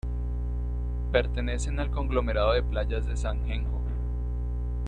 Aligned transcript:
Pertenecen 1.11 1.79
al 1.79 1.91
conglomerado 1.91 2.53
de 2.53 2.63
playas 2.63 3.05
de 3.05 3.15
Sangenjo. 3.15 3.81